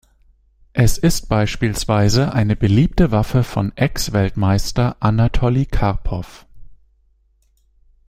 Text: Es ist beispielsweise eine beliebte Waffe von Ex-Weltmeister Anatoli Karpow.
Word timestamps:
Es 0.73 0.97
ist 0.97 1.29
beispielsweise 1.29 2.33
eine 2.33 2.55
beliebte 2.55 3.11
Waffe 3.11 3.43
von 3.43 3.71
Ex-Weltmeister 3.77 4.97
Anatoli 4.99 5.67
Karpow. 5.67 6.25